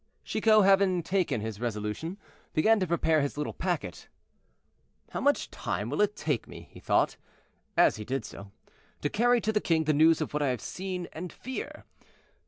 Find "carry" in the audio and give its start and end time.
9.11-9.39